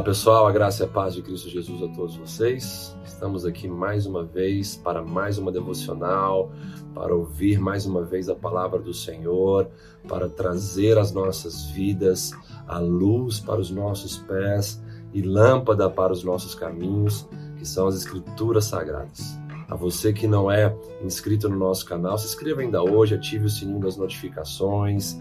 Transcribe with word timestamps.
Olá 0.00 0.06
pessoal, 0.06 0.46
a 0.46 0.50
graça 0.50 0.82
e 0.82 0.86
a 0.86 0.88
paz 0.88 1.12
de 1.12 1.20
Cristo 1.20 1.50
Jesus 1.50 1.82
a 1.82 1.88
todos 1.88 2.16
vocês. 2.16 2.96
Estamos 3.04 3.44
aqui 3.44 3.68
mais 3.68 4.06
uma 4.06 4.24
vez 4.24 4.74
para 4.74 5.02
mais 5.02 5.36
uma 5.36 5.52
devocional, 5.52 6.50
para 6.94 7.14
ouvir 7.14 7.60
mais 7.60 7.84
uma 7.84 8.02
vez 8.02 8.30
a 8.30 8.34
palavra 8.34 8.78
do 8.78 8.94
Senhor, 8.94 9.68
para 10.08 10.26
trazer 10.26 10.96
as 10.96 11.12
nossas 11.12 11.66
vidas 11.66 12.32
a 12.66 12.78
luz 12.78 13.40
para 13.40 13.60
os 13.60 13.70
nossos 13.70 14.16
pés 14.16 14.82
e 15.12 15.20
lâmpada 15.20 15.90
para 15.90 16.14
os 16.14 16.24
nossos 16.24 16.54
caminhos, 16.54 17.28
que 17.58 17.68
são 17.68 17.86
as 17.86 17.94
Escrituras 17.94 18.64
Sagradas. 18.64 19.38
A 19.68 19.76
você 19.76 20.14
que 20.14 20.26
não 20.26 20.50
é 20.50 20.74
inscrito 21.04 21.46
no 21.46 21.58
nosso 21.58 21.84
canal, 21.84 22.16
se 22.16 22.26
inscreva 22.26 22.62
ainda 22.62 22.82
hoje, 22.82 23.16
ative 23.16 23.44
o 23.44 23.50
sininho 23.50 23.80
das 23.80 23.98
notificações, 23.98 25.18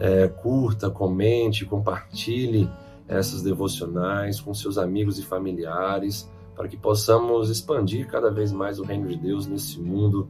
é, 0.00 0.28
curta, 0.28 0.88
comente, 0.88 1.66
compartilhe 1.66 2.70
essas 3.06 3.42
devocionais 3.42 4.40
com 4.40 4.54
seus 4.54 4.78
amigos 4.78 5.18
e 5.18 5.22
familiares, 5.22 6.30
para 6.54 6.68
que 6.68 6.76
possamos 6.76 7.50
expandir 7.50 8.08
cada 8.08 8.30
vez 8.30 8.52
mais 8.52 8.78
o 8.78 8.84
reino 8.84 9.08
de 9.08 9.16
Deus 9.16 9.46
nesse 9.46 9.80
mundo 9.80 10.28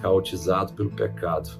caotizado 0.00 0.72
pelo 0.72 0.90
pecado. 0.90 1.50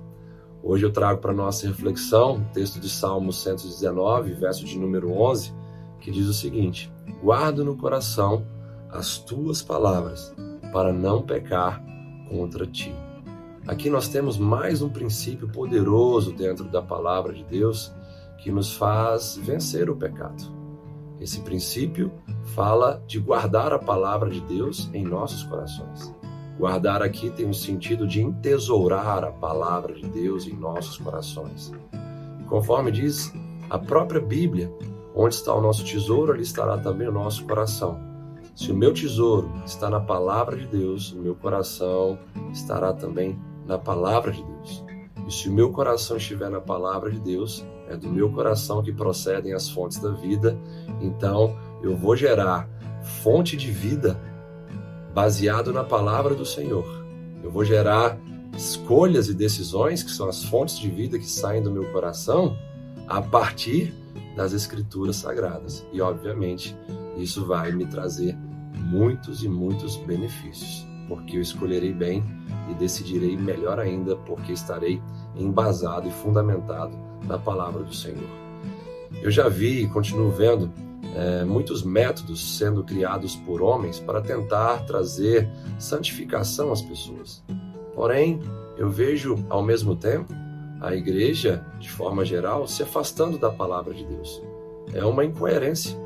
Hoje 0.62 0.84
eu 0.84 0.92
trago 0.92 1.20
para 1.20 1.32
nossa 1.32 1.66
reflexão 1.66 2.36
o 2.36 2.52
texto 2.52 2.78
de 2.78 2.88
Salmo 2.88 3.32
119, 3.32 4.34
verso 4.34 4.64
de 4.64 4.78
número 4.78 5.10
11, 5.12 5.54
que 6.00 6.10
diz 6.10 6.26
o 6.26 6.34
seguinte: 6.34 6.92
Guardo 7.22 7.64
no 7.64 7.76
coração 7.76 8.44
as 8.90 9.18
tuas 9.18 9.62
palavras, 9.62 10.34
para 10.72 10.92
não 10.92 11.22
pecar 11.22 11.82
contra 12.28 12.66
ti. 12.66 12.94
Aqui 13.66 13.88
nós 13.88 14.08
temos 14.08 14.36
mais 14.36 14.82
um 14.82 14.88
princípio 14.88 15.48
poderoso 15.48 16.32
dentro 16.32 16.64
da 16.64 16.82
palavra 16.82 17.32
de 17.32 17.44
Deus 17.44 17.92
que 18.40 18.50
nos 18.50 18.74
faz 18.74 19.36
vencer 19.36 19.88
o 19.90 19.96
pecado. 19.96 20.60
Esse 21.20 21.40
princípio 21.40 22.10
fala 22.54 23.02
de 23.06 23.18
guardar 23.18 23.72
a 23.72 23.78
palavra 23.78 24.30
de 24.30 24.40
Deus 24.40 24.90
em 24.94 25.04
nossos 25.04 25.42
corações. 25.44 26.14
Guardar 26.58 27.02
aqui 27.02 27.30
tem 27.30 27.48
o 27.48 27.54
sentido 27.54 28.06
de 28.06 28.20
entesourar 28.20 29.24
a 29.24 29.30
palavra 29.30 29.94
de 29.94 30.08
Deus 30.08 30.46
em 30.46 30.54
nossos 30.54 30.98
corações. 30.98 31.72
Conforme 32.48 32.90
diz 32.90 33.32
a 33.68 33.78
própria 33.78 34.20
Bíblia, 34.20 34.72
onde 35.14 35.34
está 35.34 35.54
o 35.54 35.60
nosso 35.60 35.84
tesouro, 35.84 36.32
ali 36.32 36.42
estará 36.42 36.78
também 36.78 37.08
o 37.08 37.12
nosso 37.12 37.44
coração. 37.46 37.98
Se 38.54 38.72
o 38.72 38.76
meu 38.76 38.92
tesouro 38.92 39.50
está 39.64 39.88
na 39.88 40.00
palavra 40.00 40.56
de 40.56 40.66
Deus, 40.66 41.12
o 41.12 41.18
meu 41.18 41.34
coração 41.34 42.18
estará 42.52 42.92
também 42.92 43.38
na 43.66 43.78
palavra 43.78 44.32
de 44.32 44.42
Deus. 44.42 44.84
E 45.30 45.32
se 45.32 45.48
o 45.48 45.52
meu 45.52 45.70
coração 45.70 46.16
estiver 46.16 46.50
na 46.50 46.60
palavra 46.60 47.08
de 47.08 47.20
Deus, 47.20 47.64
é 47.88 47.96
do 47.96 48.08
meu 48.08 48.32
coração 48.32 48.82
que 48.82 48.92
procedem 48.92 49.52
as 49.52 49.70
fontes 49.70 49.98
da 49.98 50.10
vida, 50.10 50.58
então 51.00 51.56
eu 51.84 51.96
vou 51.96 52.16
gerar 52.16 52.68
fonte 53.22 53.56
de 53.56 53.70
vida 53.70 54.20
baseado 55.14 55.72
na 55.72 55.84
palavra 55.84 56.34
do 56.34 56.44
Senhor. 56.44 56.84
Eu 57.44 57.50
vou 57.52 57.64
gerar 57.64 58.18
escolhas 58.56 59.28
e 59.28 59.34
decisões 59.34 60.02
que 60.02 60.10
são 60.10 60.28
as 60.28 60.42
fontes 60.42 60.76
de 60.76 60.90
vida 60.90 61.16
que 61.16 61.30
saem 61.30 61.62
do 61.62 61.70
meu 61.70 61.92
coração 61.92 62.58
a 63.06 63.22
partir 63.22 63.94
das 64.34 64.52
escrituras 64.52 65.14
sagradas. 65.14 65.86
E 65.92 66.00
obviamente, 66.00 66.76
isso 67.16 67.46
vai 67.46 67.70
me 67.70 67.86
trazer 67.86 68.36
muitos 68.74 69.44
e 69.44 69.48
muitos 69.48 69.94
benefícios, 69.94 70.84
porque 71.10 71.36
eu 71.36 71.40
escolherei 71.40 71.92
bem 71.92 72.22
e 72.70 72.74
decidirei 72.74 73.36
melhor 73.36 73.80
ainda, 73.80 74.14
porque 74.14 74.52
estarei 74.52 75.02
embasado 75.34 76.06
e 76.08 76.12
fundamentado 76.12 76.96
na 77.26 77.36
palavra 77.36 77.82
do 77.82 77.92
Senhor. 77.92 78.30
Eu 79.20 79.28
já 79.28 79.48
vi 79.48 79.82
e 79.82 79.88
continuo 79.88 80.30
vendo 80.30 80.72
é, 81.16 81.44
muitos 81.44 81.82
métodos 81.82 82.56
sendo 82.56 82.84
criados 82.84 83.34
por 83.34 83.60
homens 83.60 83.98
para 83.98 84.20
tentar 84.20 84.86
trazer 84.86 85.50
santificação 85.80 86.70
às 86.70 86.80
pessoas. 86.80 87.42
Porém, 87.92 88.38
eu 88.78 88.88
vejo 88.88 89.44
ao 89.50 89.64
mesmo 89.64 89.96
tempo 89.96 90.32
a 90.80 90.94
igreja, 90.94 91.66
de 91.80 91.90
forma 91.90 92.24
geral, 92.24 92.68
se 92.68 92.84
afastando 92.84 93.36
da 93.36 93.50
palavra 93.50 93.92
de 93.92 94.04
Deus. 94.04 94.40
É 94.94 95.04
uma 95.04 95.24
incoerência, 95.24 95.98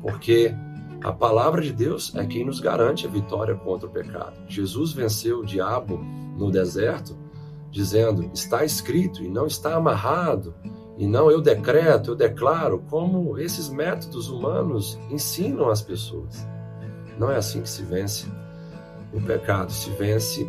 porque 0.00 0.54
a 1.02 1.12
palavra 1.12 1.62
de 1.62 1.72
Deus 1.72 2.14
é 2.14 2.24
quem 2.26 2.44
nos 2.44 2.60
garante 2.60 3.06
a 3.06 3.10
vitória 3.10 3.54
contra 3.54 3.86
o 3.86 3.90
pecado. 3.90 4.34
Jesus 4.48 4.92
venceu 4.92 5.40
o 5.40 5.46
diabo 5.46 5.98
no 6.36 6.50
deserto, 6.50 7.16
dizendo: 7.70 8.30
está 8.32 8.64
escrito 8.64 9.22
e 9.22 9.28
não 9.28 9.46
está 9.46 9.76
amarrado, 9.76 10.54
e 10.96 11.06
não 11.06 11.30
eu 11.30 11.40
decreto, 11.40 12.12
eu 12.12 12.16
declaro, 12.16 12.82
como 12.88 13.38
esses 13.38 13.68
métodos 13.68 14.28
humanos 14.28 14.98
ensinam 15.10 15.68
as 15.68 15.82
pessoas. 15.82 16.46
Não 17.18 17.30
é 17.30 17.36
assim 17.36 17.62
que 17.62 17.68
se 17.68 17.82
vence 17.82 18.26
o 19.12 19.20
pecado, 19.20 19.70
se 19.70 19.90
vence 19.90 20.48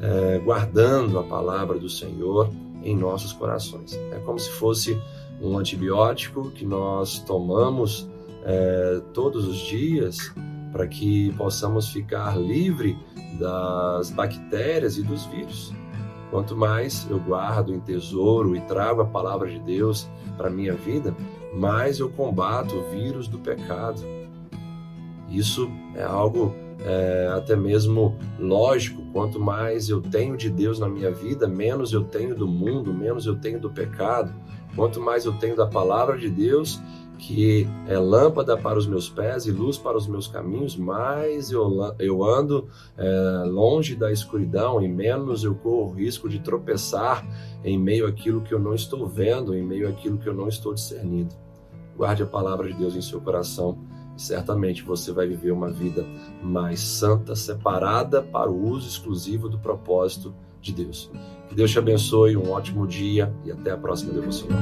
é, 0.00 0.38
guardando 0.38 1.18
a 1.18 1.24
palavra 1.24 1.78
do 1.78 1.88
Senhor 1.88 2.50
em 2.82 2.96
nossos 2.96 3.32
corações. 3.32 3.94
É 4.12 4.20
como 4.24 4.38
se 4.38 4.50
fosse 4.50 5.00
um 5.40 5.58
antibiótico 5.58 6.50
que 6.50 6.64
nós 6.64 7.18
tomamos 7.20 8.08
é, 8.44 9.00
todos 9.12 9.46
os 9.46 9.56
dias 9.58 10.32
para 10.72 10.86
que 10.86 11.32
possamos 11.32 11.88
ficar 11.88 12.38
livre 12.38 12.96
das 13.38 14.10
bactérias 14.10 14.96
e 14.96 15.02
dos 15.02 15.26
vírus. 15.26 15.72
Quanto 16.30 16.56
mais 16.56 17.06
eu 17.08 17.18
guardo 17.18 17.72
em 17.72 17.80
tesouro 17.80 18.54
e 18.54 18.60
trago 18.62 19.00
a 19.00 19.06
palavra 19.06 19.48
de 19.48 19.58
Deus 19.60 20.08
para 20.36 20.50
minha 20.50 20.74
vida, 20.74 21.14
mais 21.54 21.98
eu 21.98 22.10
combato 22.10 22.76
o 22.76 22.90
vírus 22.90 23.26
do 23.28 23.38
pecado. 23.38 24.00
Isso 25.30 25.70
é 25.94 26.04
algo 26.04 26.54
é, 26.80 27.30
até 27.34 27.56
mesmo 27.56 28.16
lógico. 28.38 29.02
Quanto 29.12 29.40
mais 29.40 29.88
eu 29.88 30.00
tenho 30.00 30.36
de 30.36 30.50
Deus 30.50 30.78
na 30.78 30.88
minha 30.88 31.10
vida, 31.10 31.48
menos 31.48 31.92
eu 31.92 32.04
tenho 32.04 32.34
do 32.34 32.46
mundo, 32.46 32.92
menos 32.92 33.26
eu 33.26 33.36
tenho 33.36 33.60
do 33.60 33.70
pecado. 33.70 34.32
Quanto 34.76 35.00
mais 35.00 35.24
eu 35.24 35.32
tenho 35.32 35.56
da 35.56 35.66
palavra 35.66 36.16
de 36.16 36.30
Deus, 36.30 36.80
que 37.18 37.66
é 37.88 37.98
lâmpada 37.98 38.56
para 38.56 38.78
os 38.78 38.86
meus 38.86 39.08
pés 39.08 39.44
e 39.46 39.50
luz 39.50 39.76
para 39.76 39.96
os 39.96 40.06
meus 40.06 40.28
caminhos, 40.28 40.76
mais 40.76 41.50
eu, 41.50 41.94
eu 41.98 42.22
ando 42.22 42.68
é, 42.96 43.44
longe 43.46 43.96
da 43.96 44.12
escuridão 44.12 44.80
e 44.80 44.88
menos 44.88 45.42
eu 45.42 45.54
corro 45.56 45.90
o 45.90 45.94
risco 45.94 46.28
de 46.28 46.38
tropeçar 46.38 47.26
em 47.64 47.76
meio 47.76 48.06
àquilo 48.06 48.40
que 48.40 48.54
eu 48.54 48.60
não 48.60 48.72
estou 48.72 49.06
vendo, 49.06 49.54
em 49.54 49.62
meio 49.62 49.88
àquilo 49.88 50.16
que 50.16 50.28
eu 50.28 50.34
não 50.34 50.46
estou 50.46 50.72
discernindo. 50.72 51.34
Guarde 51.96 52.22
a 52.22 52.26
palavra 52.26 52.68
de 52.68 52.74
Deus 52.74 52.94
em 52.94 53.02
seu 53.02 53.20
coração 53.20 53.76
certamente 54.18 54.82
você 54.82 55.12
vai 55.12 55.26
viver 55.26 55.52
uma 55.52 55.70
vida 55.70 56.04
mais 56.42 56.80
santa, 56.80 57.34
separada 57.34 58.22
para 58.22 58.50
o 58.50 58.68
uso 58.68 58.88
exclusivo 58.88 59.48
do 59.48 59.58
propósito 59.58 60.34
de 60.60 60.72
Deus. 60.72 61.10
Que 61.48 61.54
Deus 61.54 61.70
te 61.70 61.78
abençoe, 61.78 62.36
um 62.36 62.50
ótimo 62.50 62.86
dia 62.86 63.32
e 63.44 63.50
até 63.50 63.70
a 63.70 63.76
próxima 63.76 64.12
devocional. 64.12 64.58